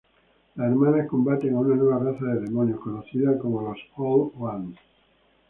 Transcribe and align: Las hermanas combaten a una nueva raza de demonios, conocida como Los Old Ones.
Las 0.55 0.71
hermanas 0.71 1.05
combaten 1.07 1.53
a 1.53 1.59
una 1.59 1.75
nueva 1.75 1.99
raza 1.99 2.25
de 2.25 2.39
demonios, 2.39 2.79
conocida 2.79 3.37
como 3.37 3.61
Los 3.61 3.77
Old 3.97 4.31
Ones. 4.35 4.79